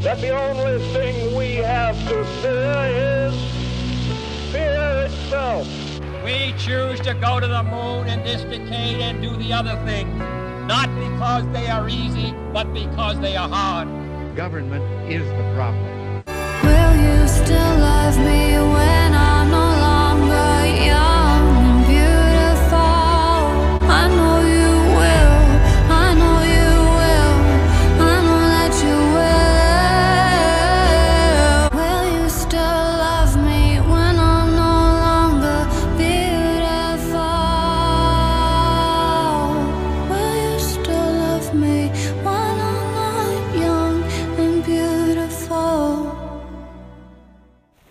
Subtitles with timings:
[0.00, 3.34] that the only thing we have to fear is
[4.52, 5.66] fear itself.
[6.24, 10.14] We choose to go to the moon in this decade and do the other things,
[10.66, 13.88] not because they are easy, but because they are hard.
[14.36, 16.22] Government is the problem.
[16.62, 18.95] Will you still love me when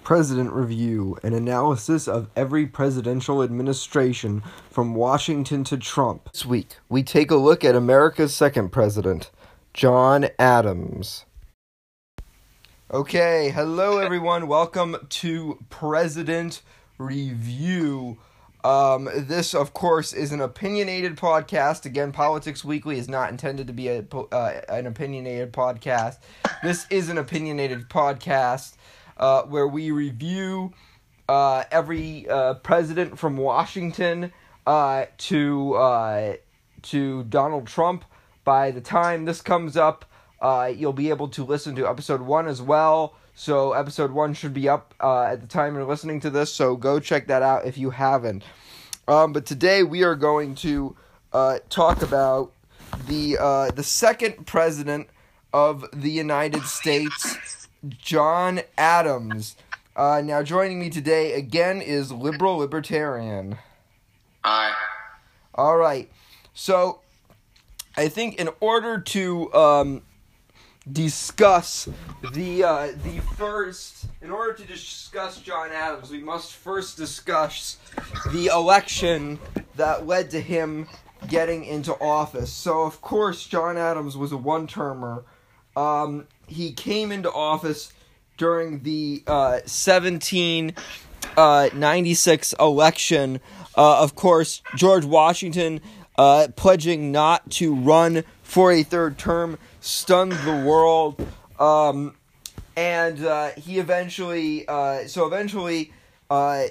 [0.06, 6.32] President Review, an analysis of every presidential administration from Washington to Trump.
[6.32, 9.32] This week, we take a look at America's second president,
[9.74, 11.26] John Adams.
[12.94, 14.48] Okay, hello everyone.
[14.48, 16.62] Welcome to President
[17.00, 18.20] Review.
[18.64, 21.86] Um, this, of course, is an opinionated podcast.
[21.86, 26.20] Again, Politics Weekly is not intended to be a, uh, an opinionated podcast.
[26.62, 28.76] This is an opinionated podcast
[29.18, 30.74] uh, where we review
[31.28, 34.32] uh, every uh, president from Washington
[34.66, 36.34] uh, to uh,
[36.84, 38.06] to Donald Trump.
[38.44, 40.06] By the time this comes up,
[40.42, 43.16] uh, you'll be able to listen to episode one as well.
[43.34, 46.54] So episode one should be up uh, at the time you're listening to this.
[46.54, 48.44] So go check that out if you haven't.
[49.08, 50.96] Um, but today we are going to
[51.34, 52.54] uh, talk about
[53.08, 55.10] the uh, the second president
[55.54, 59.56] of the United States, John Adams.
[59.96, 63.58] Uh, now joining me today again is liberal libertarian.
[64.44, 64.74] Aye.
[65.54, 66.12] All right.
[66.54, 67.02] So
[67.98, 70.02] I think in order to um,
[70.92, 71.88] discuss
[72.34, 77.78] the uh, the first, in order to discuss John Adams, we must first discuss
[78.32, 79.40] the election
[79.76, 80.88] that led to him
[81.28, 82.52] getting into office.
[82.52, 85.24] So of course, John Adams was a one-termer.
[85.76, 87.94] Um, he came into office
[88.38, 93.40] during the uh, 1796 election.
[93.78, 95.82] Uh, of course, George Washington
[96.18, 101.26] uh, pledging not to run for a third term stunned the world.
[101.60, 102.16] Um,
[102.76, 105.94] and uh, he eventually, uh, so eventually,
[106.30, 106.66] uh,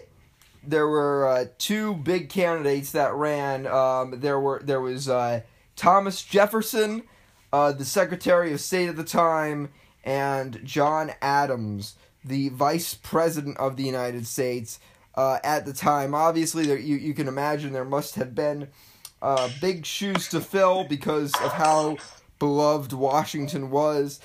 [0.67, 3.67] there were uh, two big candidates that ran.
[3.67, 5.41] Um, there were there was uh,
[5.77, 7.03] Thomas Jefferson,
[7.55, 9.71] uh, the Secretary of State at the time,
[10.03, 11.95] and John Adams,
[12.25, 14.81] the Vice President of the United States
[15.15, 16.17] uh, at the time.
[16.17, 18.71] Obviously, there, you you can imagine there must have been
[19.23, 21.97] uh, big shoes to fill because of how
[22.41, 24.19] beloved Washington was.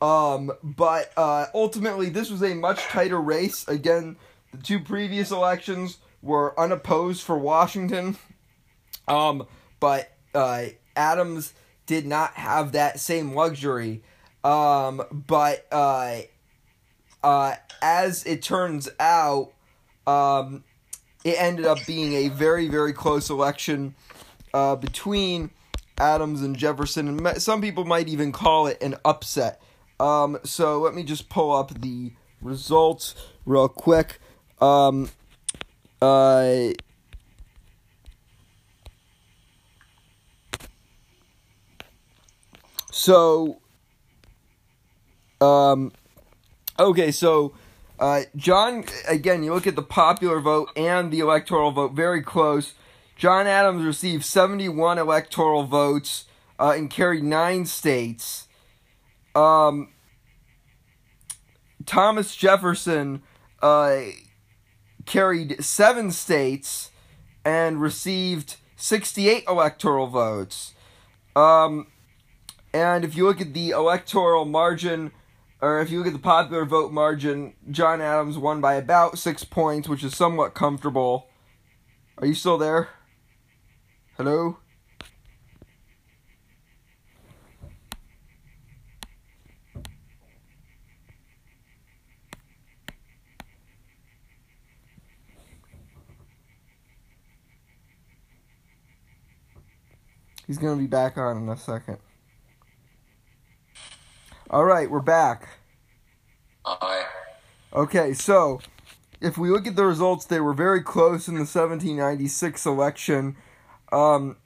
[0.00, 3.64] Um, but uh, ultimately, this was a much tighter race.
[3.68, 4.16] Again,
[4.50, 8.16] the two previous elections were unopposed for Washington.
[9.06, 9.46] Um,
[9.78, 10.64] but uh,
[10.96, 11.54] Adams
[11.86, 14.02] did not have that same luxury.
[14.44, 16.20] Um, but uh,
[17.22, 19.52] uh, as it turns out,
[20.06, 20.64] um,
[21.24, 23.94] it ended up being a very, very close election
[24.52, 25.50] uh, between
[25.98, 29.60] Adams and Jefferson, and some people might even call it an upset.
[30.00, 33.14] Um, so let me just pull up the results
[33.46, 34.18] real quick.
[34.60, 35.10] Um,
[36.00, 36.72] uh,
[43.02, 43.58] so,
[45.40, 45.90] um,
[46.78, 47.52] okay, so
[47.98, 52.74] uh, John, again, you look at the popular vote and the electoral vote, very close.
[53.16, 56.26] John Adams received 71 electoral votes
[56.60, 58.46] uh, and carried nine states.
[59.34, 59.88] Um,
[61.84, 63.22] Thomas Jefferson
[63.60, 64.02] uh,
[65.06, 66.92] carried seven states
[67.44, 70.74] and received 68 electoral votes.
[71.34, 71.88] Um,
[72.72, 75.12] and if you look at the electoral margin,
[75.60, 79.44] or if you look at the popular vote margin, John Adams won by about six
[79.44, 81.28] points, which is somewhat comfortable.
[82.18, 82.88] Are you still there?
[84.16, 84.58] Hello?
[100.46, 101.98] He's gonna be back on in a second.
[104.52, 105.48] Alright, we're back.
[106.66, 107.06] Aye.
[107.72, 108.60] Okay, so
[109.18, 113.36] if we look at the results, they were very close in the 1796 election.
[113.90, 114.36] Um,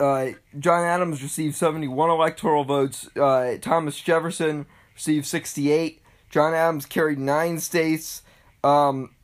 [0.00, 0.28] uh,
[0.58, 3.14] John Adams received 71 electoral votes.
[3.14, 4.64] Uh, Thomas Jefferson
[4.94, 6.00] received 68.
[6.30, 8.22] John Adams carried nine states.
[8.64, 9.14] Um,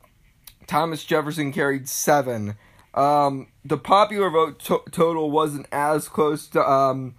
[0.67, 2.57] Thomas Jefferson carried seven.
[2.93, 7.11] Um, the popular vote to- total wasn't as close to.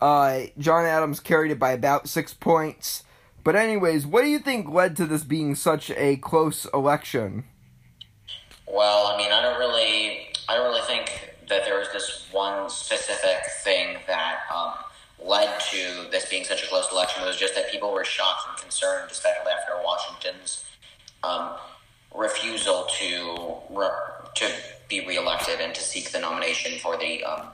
[0.00, 3.04] Uh, John Adams carried it by about six points.
[3.44, 7.44] But anyways, what do you think led to this being such a close election?
[8.66, 12.68] Well, I mean, I don't really, I don't really think that there was this one
[12.68, 14.74] specific thing that um,
[15.24, 17.22] led to this being such a close election.
[17.22, 20.64] It was just that people were shocked and concerned, especially after Washington's
[21.22, 21.50] um,
[22.14, 23.88] refusal to re-
[24.34, 24.50] to
[24.88, 27.46] be reelected and to seek the nomination for the um,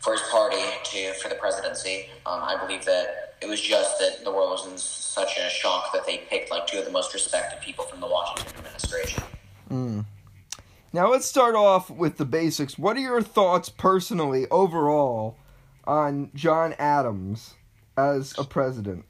[0.00, 2.06] for his party to for the presidency.
[2.26, 5.92] Um, I believe that it was just that the world was in such a shock
[5.92, 9.22] that they picked like two of the most respected people from the Washington administration.
[10.92, 12.76] Now let's start off with the basics.
[12.76, 15.36] What are your thoughts personally, overall,
[15.84, 17.54] on John Adams
[17.96, 19.04] as a president?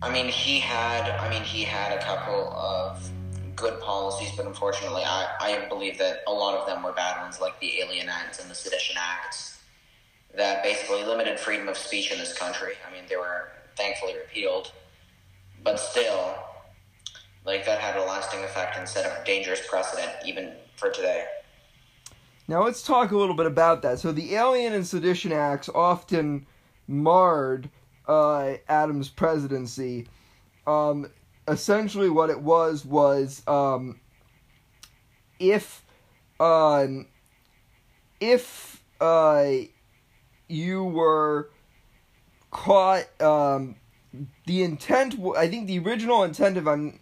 [0.00, 1.10] I mean, he had.
[1.10, 3.10] I mean, he had a couple of
[3.58, 7.40] good policies, but unfortunately, I, I believe that a lot of them were bad ones,
[7.40, 9.60] like the Alien Acts and the Sedition Acts,
[10.36, 12.74] that basically limited freedom of speech in this country.
[12.88, 14.72] I mean, they were thankfully repealed,
[15.62, 16.34] but still,
[17.44, 21.24] like that had a lasting effect and set a dangerous precedent even for today.
[22.46, 23.98] Now let's talk a little bit about that.
[23.98, 26.46] So the Alien and Sedition Acts often
[26.86, 27.68] marred
[28.06, 30.06] uh, Adams' presidency.
[30.66, 31.10] Um,
[31.48, 34.00] essentially, what it was was um,
[35.38, 35.84] if
[36.40, 37.06] um,
[38.20, 39.52] if uh,
[40.48, 41.50] you were
[42.50, 43.76] caught, um,
[44.46, 45.16] the intent.
[45.36, 47.00] i think the original intent, if I'm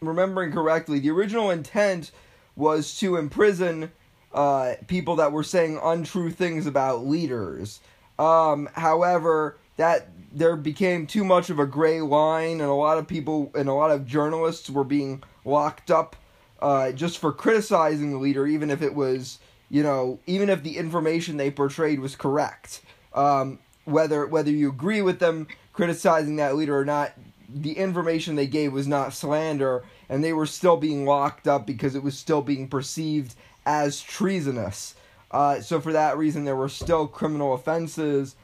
[0.00, 2.10] remembering correctly, the original intent
[2.54, 3.92] was to imprison
[4.32, 7.80] uh, people that were saying untrue things about leaders.
[8.18, 13.08] Um, however, that there became too much of a gray line, and a lot of
[13.08, 16.14] people and a lot of journalists were being locked up
[16.60, 19.38] uh, just for criticizing the leader, even if it was,
[19.70, 22.82] you know, even if the information they portrayed was correct.
[23.14, 27.12] Um, whether whether you agree with them criticizing that leader or not,
[27.48, 31.94] the information they gave was not slander, and they were still being locked up because
[31.94, 33.34] it was still being perceived
[33.64, 34.96] as treasonous.
[35.30, 38.36] Uh, so for that reason, there were still criminal offenses,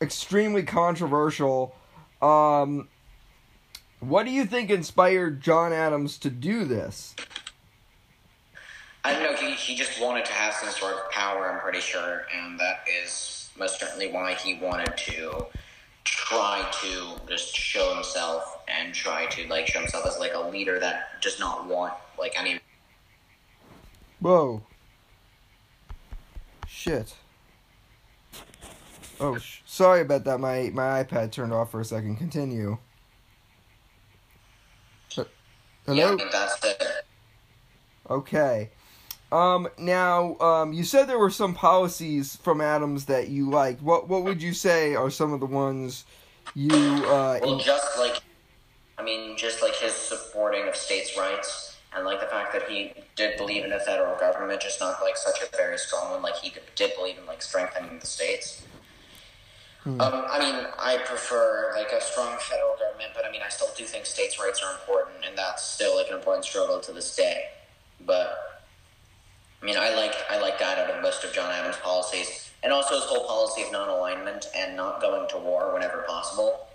[0.00, 1.74] extremely controversial.
[2.20, 2.88] Um,
[4.00, 7.14] what do you think inspired John Adams to do this?
[9.04, 9.36] I don't know.
[9.36, 11.50] He, he just wanted to have some sort of power.
[11.50, 15.46] I'm pretty sure, and that is most certainly why he wanted to
[16.04, 20.78] try to just show himself and try to like show himself as like a leader
[20.80, 22.58] that does not want like any.
[24.20, 24.62] Whoa.
[26.66, 27.14] Shit.
[29.20, 30.38] Oh, sh- sorry about that.
[30.38, 32.16] My my iPad turned off for a second.
[32.16, 32.78] Continue.
[35.86, 36.16] Hello.
[36.16, 36.82] Yeah, that's it.
[38.10, 38.70] Okay.
[39.30, 39.68] Um.
[39.78, 43.82] Now, um, you said there were some policies from Adams that you liked.
[43.82, 46.04] What What would you say are some of the ones
[46.54, 47.38] you uh?
[47.40, 48.20] Well, in- just like,
[48.98, 52.92] I mean, just like his supporting of states' rights, and like the fact that he
[53.14, 56.22] did believe in a federal government, just not like such a very strong one.
[56.22, 58.62] Like he did, did believe in like strengthening the states.
[59.86, 63.68] Um, I mean, I prefer like a strong federal government, but I mean, I still
[63.76, 67.14] do think states' rights are important, and that's still like an important struggle to this
[67.14, 67.44] day.
[68.04, 68.62] But
[69.62, 72.72] I mean, I like I like that out of most of John Adams' policies, and
[72.72, 76.66] also his whole policy of non-alignment and not going to war whenever possible.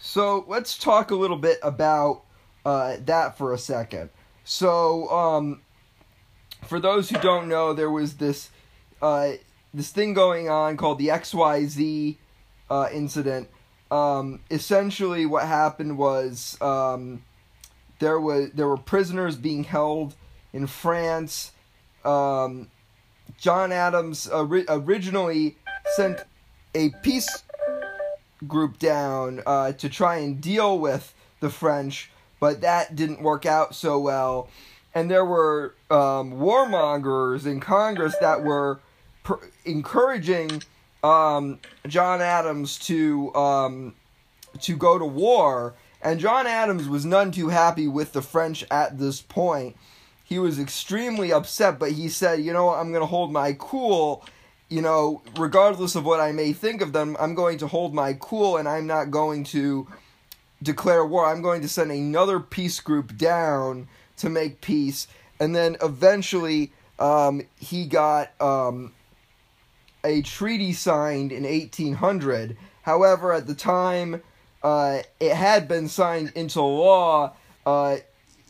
[0.00, 2.22] So let's talk a little bit about
[2.64, 4.10] uh, that for a second.
[4.44, 5.62] So, um,
[6.66, 8.50] for those who don't know, there was this
[9.00, 9.32] uh,
[9.74, 12.16] this thing going on called the XYZ
[12.70, 13.48] uh, incident.
[13.90, 17.22] Um, essentially, what happened was um,
[17.98, 20.14] there was there were prisoners being held
[20.52, 21.52] in France.
[22.04, 22.70] Um,
[23.36, 25.56] John Adams ori- originally
[25.96, 26.20] sent
[26.74, 27.42] a peace
[28.46, 33.74] group down uh, to try and deal with the French, but that didn't work out
[33.74, 34.48] so well.
[34.94, 38.80] And there were um, warmongers in Congress that were
[39.24, 40.62] pr- encouraging
[41.02, 43.94] um, John Adams to um,
[44.60, 45.74] to go to war.
[46.00, 49.74] And John Adams was none too happy with the French at this point.
[50.22, 54.24] He was extremely upset, but he said, "You know, I'm going to hold my cool."
[54.70, 58.16] you know, regardless of what I may think of them, I'm going to hold my
[58.18, 59.86] cool and I'm not going to
[60.62, 61.26] declare war.
[61.26, 65.06] I'm going to send another peace group down to make peace.
[65.38, 68.92] And then eventually, um, he got um,
[70.04, 72.56] a treaty signed in 1800.
[72.82, 74.22] However, at the time
[74.62, 77.32] uh, it had been signed into law,
[77.66, 77.96] uh,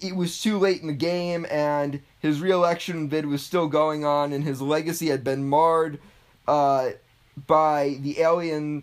[0.00, 4.32] it was too late in the game, and his reelection bid was still going on,
[4.32, 5.98] and his legacy had been marred
[6.46, 6.90] uh,
[7.46, 8.82] by the Alien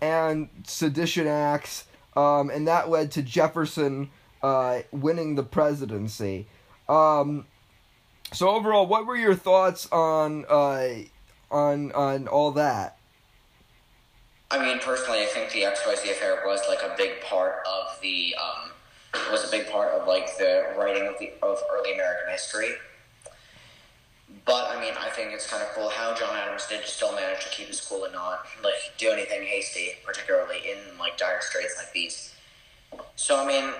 [0.00, 1.84] and Sedition Acts,
[2.16, 4.10] um, and that led to Jefferson
[4.42, 6.46] uh, winning the presidency.
[6.88, 7.46] Um,
[8.32, 10.88] so overall, what were your thoughts on uh,
[11.50, 12.96] on on all that?
[14.50, 18.34] I mean, personally, I think the XYZ affair was like a big part of the
[18.34, 18.70] um,
[19.30, 22.70] was a big part of like the writing of the of early American history.
[24.44, 27.44] But I mean, I think it's kind of cool how John Adams did still manage
[27.44, 31.76] to keep his cool and not like do anything hasty, particularly in like dire straits
[31.76, 32.34] like these.
[33.16, 33.72] So I mean,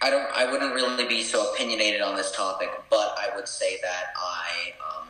[0.00, 3.78] I don't, I wouldn't really be so opinionated on this topic, but I would say
[3.82, 5.08] that I, um,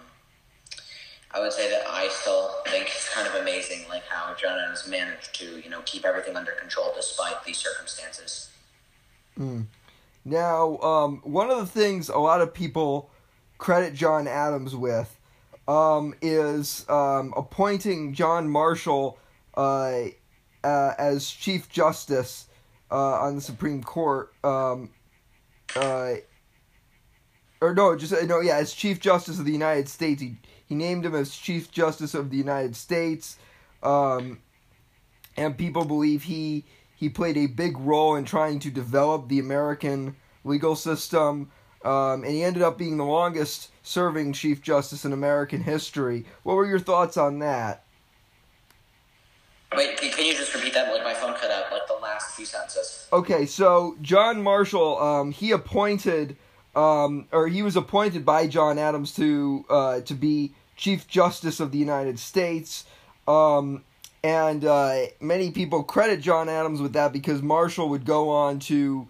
[1.33, 4.89] I would say that I still think it's kind of amazing, like how John Adams
[4.89, 8.49] managed to, you know, keep everything under control despite these circumstances.
[10.25, 13.11] Now, um, one of the things a lot of people
[13.59, 15.17] credit John Adams with
[15.67, 19.19] um, is um, appointing John Marshall
[19.57, 20.05] uh,
[20.65, 22.47] uh, as Chief Justice
[22.91, 24.33] uh, on the Supreme Court.
[24.43, 24.91] Um,
[25.77, 26.15] uh,
[27.61, 30.23] or no, just no, yeah, as Chief Justice of the United States.
[30.23, 30.37] He
[30.69, 33.39] he named him as Chief Justice of the United States,
[33.83, 34.41] um,
[35.37, 36.65] and people believe he
[36.97, 41.51] he played a big role in trying to develop the American legal system.
[41.85, 46.27] Um, and he ended up being the longest serving Chief Justice in American history.
[46.43, 47.85] What were your thoughts on that?
[49.77, 50.93] Wait, can, you just repeat that?
[50.93, 53.07] Like my phone cut out, like the last few sentences.
[53.13, 56.37] Okay, so John Marshall, um, he appointed,
[56.75, 61.73] um, or he was appointed by John Adams to uh, to be Chief Justice of
[61.73, 62.87] the United States,
[63.27, 63.85] um,
[64.25, 69.07] and uh, many people credit John Adams with that because Marshall would go on to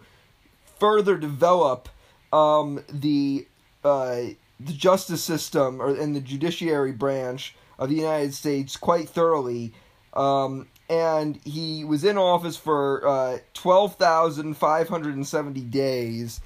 [0.81, 1.89] further develop
[2.33, 3.47] um, the
[3.85, 4.23] uh,
[4.59, 9.73] the justice system or and the judiciary branch of the United States quite thoroughly.
[10.15, 16.41] Um, and he was in office for uh, 12,570 days.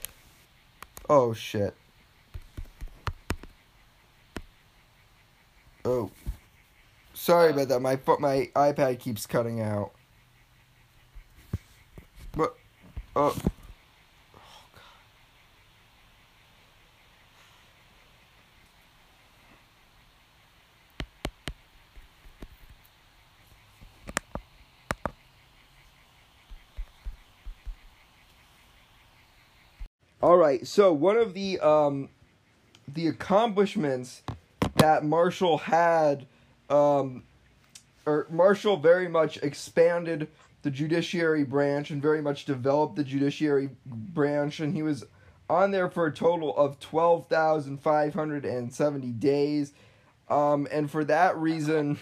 [1.09, 1.75] Oh, shit.
[5.93, 6.11] Oh.
[7.13, 7.81] Sorry about that.
[7.81, 9.93] My my iPad keeps cutting out.
[12.35, 12.57] But,
[13.15, 13.37] oh.
[30.23, 30.67] All right.
[30.67, 32.09] So one of the um,
[32.89, 34.23] the accomplishments
[34.83, 36.27] that Marshall had,
[36.69, 37.23] um,
[38.05, 40.27] or Marshall very much expanded
[40.63, 45.05] the judiciary branch and very much developed the judiciary branch, and he was
[45.49, 49.73] on there for a total of twelve thousand five hundred and seventy days,
[50.29, 51.97] um, and for that reason.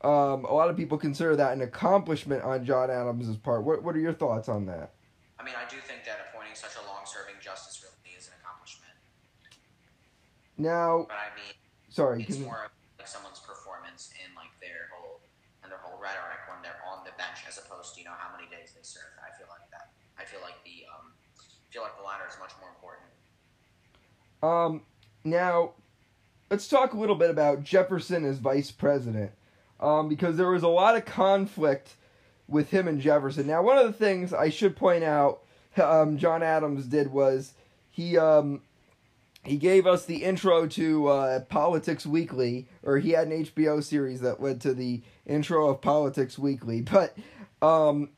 [0.00, 3.64] Um, a lot of people consider that an accomplishment on John Adams' part.
[3.64, 4.92] What What are your thoughts on that?
[5.38, 8.92] I mean, I do think that appointing such a long-serving justice really is an accomplishment.
[10.56, 11.54] Now, But I mean,
[11.88, 12.24] sorry.
[12.28, 15.20] it's more of like someone's performance in like their whole
[15.62, 18.34] and their whole rhetoric when they're on the bench, as opposed to you know how
[18.36, 19.12] many days they serve.
[19.20, 19.90] I feel like that.
[20.18, 23.08] I feel like the um, I feel like the latter is much more important.
[24.42, 24.82] Um,
[25.24, 25.72] now,
[26.50, 29.32] let's talk a little bit about Jefferson as vice president,
[29.80, 31.94] um, because there was a lot of conflict
[32.46, 33.46] with him and Jefferson.
[33.46, 35.40] Now, one of the things I should point out,
[35.76, 37.52] um, John Adams did was
[37.90, 38.62] he um,
[39.48, 44.20] he gave us the intro to uh, Politics Weekly, or he had an HBO series
[44.20, 47.16] that led to the intro of Politics Weekly, but
[47.62, 48.10] um,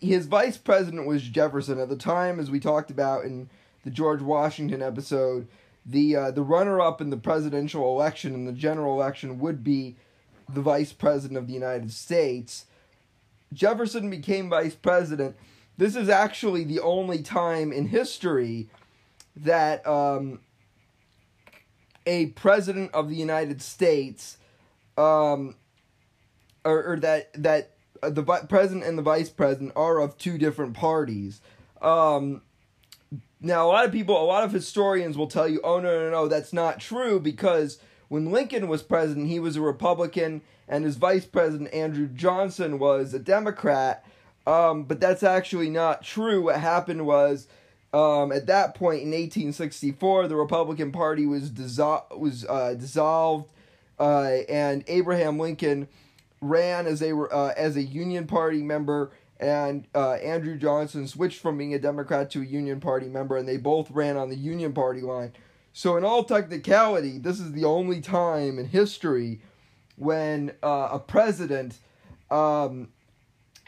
[0.00, 3.48] his vice president was Jefferson at the time, as we talked about in
[3.84, 5.46] the George Washington episode.
[5.86, 9.96] The uh, the runner up in the presidential election and the general election would be
[10.48, 12.64] the vice president of the United States.
[13.52, 15.36] Jefferson became vice president.
[15.76, 18.68] This is actually the only time in history
[19.36, 20.40] that um,
[22.06, 24.38] a president of the United States,
[24.96, 25.56] um,
[26.64, 27.70] or, or that that
[28.02, 31.40] uh, the president and the vice president are of two different parties.
[31.80, 32.42] Um,
[33.40, 36.10] now, a lot of people, a lot of historians will tell you, oh, no, no,
[36.10, 40.96] no, that's not true because when Lincoln was president, he was a Republican and his
[40.96, 44.02] vice president, Andrew Johnson, was a Democrat.
[44.46, 46.44] Um, but that's actually not true.
[46.44, 47.46] What happened was,
[47.94, 53.50] um, at that point in 1864, the Republican Party was dissol- was uh, dissolved.
[54.00, 55.88] uh, and Abraham Lincoln
[56.40, 61.56] ran as a uh, as a Union Party member, and uh, Andrew Johnson switched from
[61.58, 64.72] being a Democrat to a Union Party member, and they both ran on the Union
[64.72, 65.32] Party line.
[65.72, 69.40] So, in all technicality, this is the only time in history
[69.96, 71.78] when uh, a president
[72.30, 72.88] um,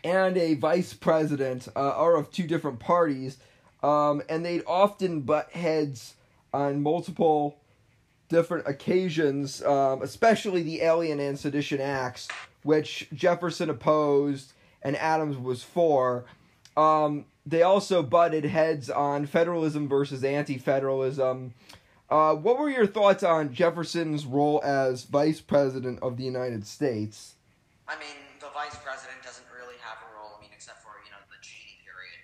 [0.04, 3.38] and a vice president uh, are of two different parties,
[3.82, 6.14] um, and they'd often butt heads
[6.52, 7.58] on multiple
[8.28, 12.28] different occasions, um, especially the Alien and Sedition Acts,
[12.62, 14.52] which Jefferson opposed
[14.82, 16.24] and Adams was for.
[16.76, 21.54] Um, they also butted heads on federalism versus anti federalism.
[22.08, 27.34] Uh, what were your thoughts on Jefferson's role as vice president of the United States?
[27.88, 30.38] I mean, the vice president doesn't really have a role.
[30.38, 32.18] I mean, except for you know the Cheney period.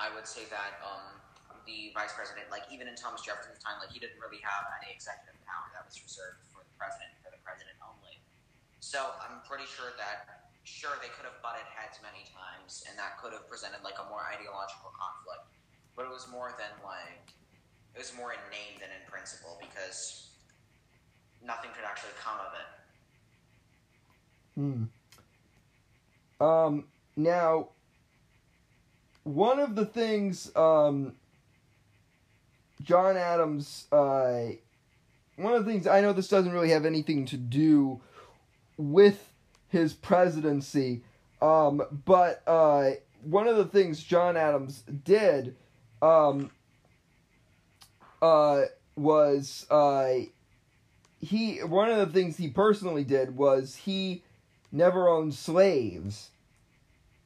[0.00, 1.20] I would say that um,
[1.68, 4.88] the vice president, like even in Thomas Jefferson's time, like he didn't really have any
[4.88, 5.68] executive power.
[5.76, 8.16] That was reserved for the president, for the president only.
[8.80, 13.20] So I'm pretty sure that sure they could have butted heads many times, and that
[13.20, 15.52] could have presented like a more ideological conflict.
[15.92, 17.36] But it was more than like
[17.92, 20.32] it was more in name than in principle because
[21.44, 22.68] nothing could actually come of it.
[24.56, 24.88] Hmm.
[26.40, 26.88] Um,
[27.20, 27.76] now,
[29.34, 31.14] one of the things um,
[32.82, 34.48] John Adams, uh,
[35.36, 38.00] one of the things I know this doesn't really have anything to do
[38.76, 39.32] with
[39.68, 41.02] his presidency,
[41.40, 45.56] um, but uh, one of the things John Adams did
[46.02, 46.50] um,
[48.22, 48.62] uh,
[48.96, 50.14] was uh,
[51.20, 54.22] he one of the things he personally did was he
[54.72, 56.30] never owned slaves,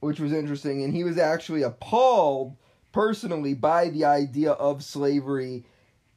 [0.04, 2.56] which was interesting, and he was actually appalled
[2.92, 5.64] personally by the idea of slavery.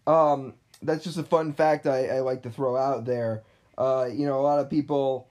[0.06, 3.44] Um, that's just a fun fact I, I like to throw out there.
[3.78, 5.28] Uh, you know, a lot of people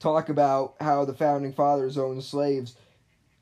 [0.00, 2.76] talk about how the founding fathers owned slaves.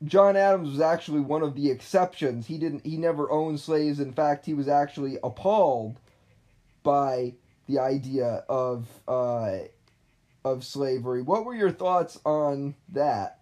[0.05, 2.47] John Adams was actually one of the exceptions.
[2.47, 4.01] He didn't he never owned slaves.
[4.01, 5.99] In fact, he was actually appalled
[6.83, 7.35] by
[7.67, 9.59] the idea of uh,
[10.45, 11.23] of slavery.
[11.23, 13.41] What were your thoughts on that?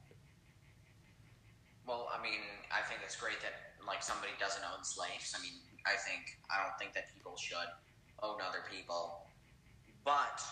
[1.86, 2.40] Well, I mean,
[2.72, 3.52] I think it's great that
[3.86, 5.32] like somebody doesn't own slaves.
[5.32, 5.56] I mean,
[5.88, 7.72] I think I don't think that people should
[8.20, 9.24] own other people,
[10.04, 10.44] but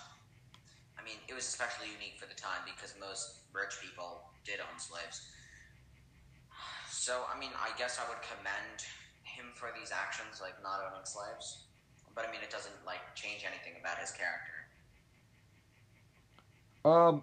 [0.96, 4.80] I mean, it was especially unique for the time because most rich people did own
[4.80, 5.28] slaves.
[6.88, 8.86] So, I mean, I guess I would commend
[9.24, 11.68] him for these actions, like not owning slaves.
[12.14, 14.56] But I mean, it doesn't like change anything about his character.
[16.84, 17.22] Um.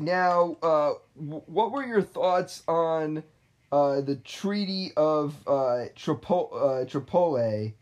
[0.00, 3.22] Now, uh, what were your thoughts on
[3.70, 7.74] uh, the Treaty of uh, uh, Tripoli?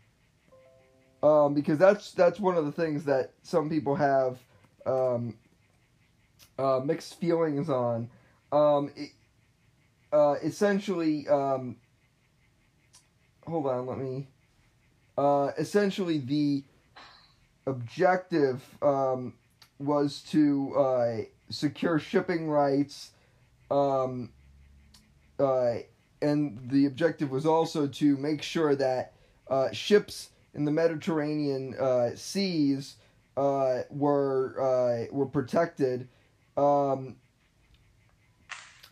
[1.23, 4.37] Um, because that's that's one of the things that some people have
[4.85, 5.37] um,
[6.57, 8.09] uh, mixed feelings on.
[8.51, 9.11] Um, it,
[10.11, 11.77] uh, essentially, um,
[13.47, 14.27] hold on, let me.
[15.57, 16.63] Essentially, the
[17.65, 19.35] objective um,
[19.79, 23.11] was to secure shipping rights,
[23.71, 24.31] um,
[25.39, 25.75] uh,
[26.21, 29.13] and the objective was also to make sure that
[29.49, 32.95] uh, ships in the Mediterranean uh, seas
[33.37, 36.07] uh, were uh, were protected.
[36.57, 37.15] Um,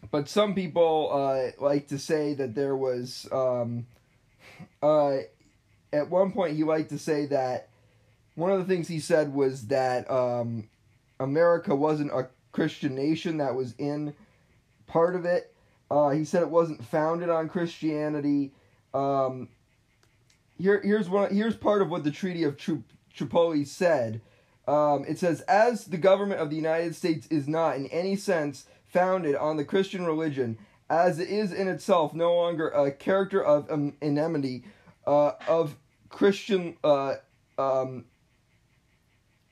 [0.09, 3.85] but some people uh, like to say that there was um,
[4.81, 7.69] at one point he liked to say that
[8.35, 10.69] one of the things he said was that um,
[11.19, 14.13] America wasn't a Christian nation that was in
[14.87, 15.53] part of it.
[15.89, 18.51] Uh, he said it wasn't founded on Christianity.
[18.93, 19.49] Um,
[20.57, 21.33] here, here's one.
[21.33, 22.57] Here's part of what the Treaty of
[23.13, 24.21] Tripoli said.
[24.67, 28.65] Um, it says, as the government of the United States is not in any sense
[28.83, 30.57] founded on the Christian religion,
[30.89, 34.65] as it is in itself no longer a character of um, enmity
[35.05, 35.77] uh, of
[36.09, 37.15] Christian uh,
[37.57, 38.05] um,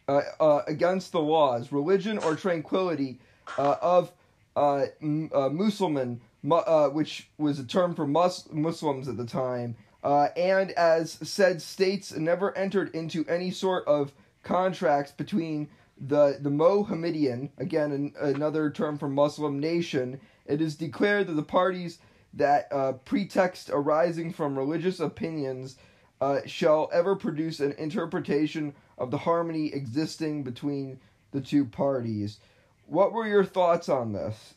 [0.07, 3.19] uh, uh, against the laws, religion, or tranquility
[3.57, 4.11] uh, of
[4.55, 10.29] uh, uh, Musliman, mu- which was a term for mus- Muslims at the time, uh,
[10.37, 14.13] and as said states never entered into any sort of
[14.43, 15.67] contracts between
[15.99, 21.43] the the Mohammedan, again an, another term for Muslim nation, it is declared that the
[21.43, 21.99] parties
[22.33, 25.77] that uh, pretext arising from religious opinions
[26.25, 30.99] uh, shall ever produce an interpretation of the harmony existing between
[31.31, 32.39] the two parties.
[32.87, 34.55] What were your thoughts on this?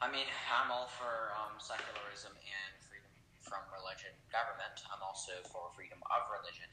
[0.00, 3.12] I mean, I'm all for um, secularism and freedom
[3.44, 4.80] from religion government.
[4.88, 6.72] I'm also for freedom of religion.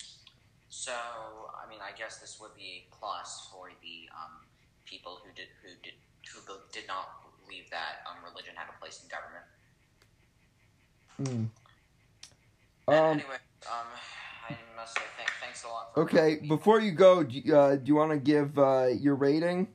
[0.70, 0.96] So
[1.52, 4.48] I mean, I guess this would be a plus for the um,
[4.86, 6.40] people who did who did who
[6.72, 9.44] did not believe that um, religion had a place in government.
[11.20, 11.52] Mm.
[12.88, 13.88] Um, anyway, um,
[14.50, 15.94] I must say th- thanks a lot.
[15.94, 19.16] For okay, before you go, do you, uh, do you want to give uh, your
[19.16, 19.68] rating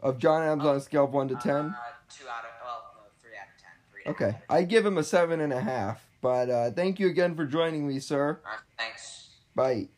[0.00, 1.44] of John Adams on a scale of 1 to 10?
[1.54, 1.72] Uh,
[2.08, 3.70] two out of well, no, three out of ten.
[3.92, 4.56] Three and a half Okay, 10.
[4.56, 6.04] I give him a seven and a half.
[6.20, 8.40] But uh, thank you again for joining me, sir.
[8.44, 9.28] Right, thanks.
[9.54, 9.88] Bye.